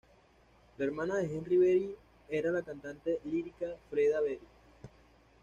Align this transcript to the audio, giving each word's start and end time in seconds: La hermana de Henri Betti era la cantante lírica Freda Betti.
La 0.79 0.85
hermana 0.85 1.17
de 1.17 1.25
Henri 1.31 1.57
Betti 1.57 1.95
era 2.27 2.49
la 2.49 2.63
cantante 2.63 3.19
lírica 3.23 3.67
Freda 3.87 4.19
Betti. 4.19 4.47